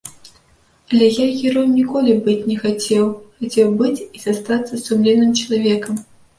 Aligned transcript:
Але 0.93 1.09
я 1.23 1.27
героем 1.41 1.75
ніколі 1.81 2.15
быць 2.29 2.43
не 2.53 2.57
хацеў, 2.65 3.05
хацеў 3.43 3.79
быць 3.85 3.95
і 4.15 4.25
застацца 4.27 4.83
сумленным 4.89 5.31
чалавекам. 5.45 6.05